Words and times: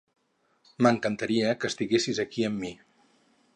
M'encantaria 0.85 1.53
que 1.61 1.71
estiguessis 1.73 2.25
aquí 2.25 2.49
amb 2.51 2.61
mi! 2.65 2.75